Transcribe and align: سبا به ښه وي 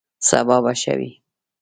سبا 0.29 0.57
به 0.63 0.73
ښه 0.81 0.93
وي 0.99 1.11